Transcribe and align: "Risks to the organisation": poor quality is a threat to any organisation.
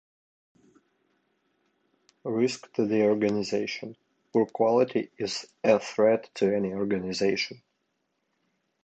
"Risks 2.23 2.67
to 2.73 2.87
the 2.87 3.03
organisation": 3.03 3.95
poor 4.33 4.47
quality 4.47 5.11
is 5.19 5.45
a 5.63 5.77
threat 5.79 6.27
to 6.33 6.55
any 6.55 6.73
organisation. 6.73 7.61